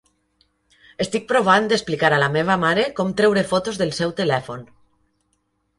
[1.05, 4.67] Estic provant d'explicar a la meva mare com treure fotos del seu telèfon.